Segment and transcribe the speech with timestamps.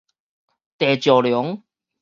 [0.79, 1.61] 地石龍